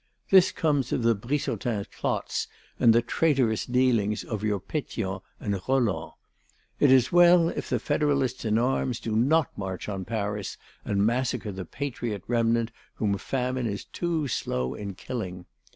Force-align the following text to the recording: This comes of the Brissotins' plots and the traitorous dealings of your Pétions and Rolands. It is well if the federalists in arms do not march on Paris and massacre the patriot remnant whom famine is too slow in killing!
This 0.31 0.51
comes 0.51 0.91
of 0.91 1.03
the 1.03 1.13
Brissotins' 1.15 1.85
plots 1.91 2.47
and 2.79 2.91
the 2.91 3.03
traitorous 3.03 3.67
dealings 3.67 4.23
of 4.23 4.43
your 4.43 4.59
Pétions 4.59 5.21
and 5.39 5.53
Rolands. 5.67 6.13
It 6.79 6.91
is 6.91 7.11
well 7.11 7.49
if 7.49 7.69
the 7.69 7.77
federalists 7.77 8.43
in 8.43 8.57
arms 8.57 8.99
do 8.99 9.15
not 9.15 9.55
march 9.55 9.87
on 9.87 10.03
Paris 10.05 10.57
and 10.83 11.05
massacre 11.05 11.51
the 11.51 11.65
patriot 11.65 12.23
remnant 12.27 12.71
whom 12.95 13.15
famine 13.19 13.67
is 13.67 13.85
too 13.85 14.27
slow 14.27 14.73
in 14.73 14.95
killing! 14.95 15.45